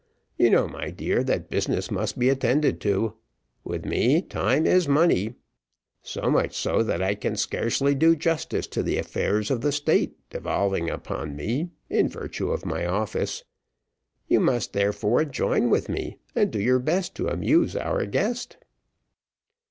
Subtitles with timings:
[0.35, 3.17] You know, my dear, that business must be attended to.
[3.63, 5.35] With me, time is money;
[6.01, 10.17] so much so, that I can scarcely do justice to the affairs of the state
[10.31, 13.43] devolving upon me in virtue of my office.
[14.27, 18.57] You must, therefore, join with me, and do your best to amuse our guest."